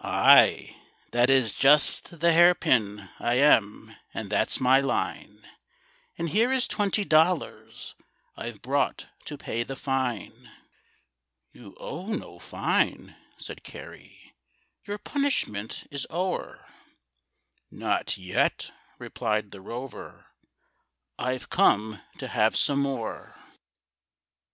"Ay, 0.00 0.76
that 1.12 1.30
is 1.30 1.54
just 1.54 2.20
the 2.20 2.30
hair 2.30 2.54
pin 2.54 3.08
I 3.18 3.36
am, 3.36 3.96
and 4.12 4.28
that's 4.28 4.60
my 4.60 4.82
line; 4.82 5.48
And 6.18 6.28
here 6.28 6.52
is 6.52 6.68
twenty 6.68 7.06
dollars 7.06 7.94
I've 8.36 8.60
brought 8.60 9.06
to 9.24 9.38
pay 9.38 9.62
the 9.62 9.76
fine." 9.76 10.50
"You 11.52 11.74
owe 11.80 12.08
no 12.14 12.38
fine," 12.38 13.16
said 13.38 13.62
Carey, 13.64 14.34
"Your 14.84 14.98
punishment 14.98 15.86
is 15.90 16.06
o'er." 16.10 16.66
"Not 17.70 18.18
yet," 18.18 18.70
replied 18.98 19.52
the 19.52 19.62
rover; 19.62 20.26
"I've 21.18 21.48
come 21.48 22.02
to 22.18 22.28
have 22.28 22.54
some 22.54 22.80
more. 22.80 23.40